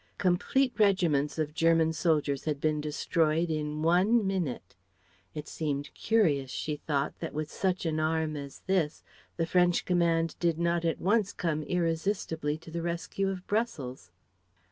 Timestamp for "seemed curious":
5.47-6.49